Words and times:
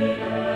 Amen. 0.00 0.49